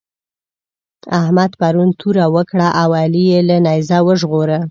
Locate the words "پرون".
1.59-1.89